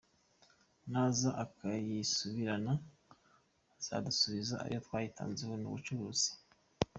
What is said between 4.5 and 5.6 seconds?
ayo twayitanzeho,